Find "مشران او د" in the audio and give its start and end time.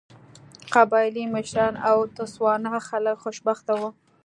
1.35-2.09